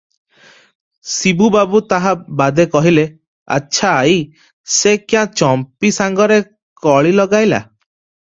ଶିବୁ 1.15 1.49
ବାବୁ 1.55 1.81
ତାହା 1.91 2.13
ବାଦେ 2.39 2.65
କହିଲେ, 2.75 3.03
"ଆଚ୍ଛା 3.57 3.91
ଆଈ, 3.97 4.15
ସେ 4.77 4.95
କ୍ୟାଁ 5.03 5.23
ଚମ୍ପୀ 5.43 5.93
ସାଙ୍ଗରେ 5.99 6.39
କଳି 6.87 7.13
ଲଗାଇଲା? 7.21 7.61